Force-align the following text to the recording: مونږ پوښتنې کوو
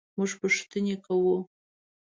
مونږ 0.15 0.31
پوښتنې 0.41 0.93
کوو 1.05 1.37